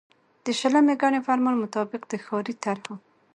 د 0.45 0.47
شلمي 0.59 0.95
ګڼي 1.01 1.19
فرمان 1.27 1.55
مطابق 1.63 2.01
د 2.07 2.13
ښاري 2.25 2.53
طرحو 2.63 2.95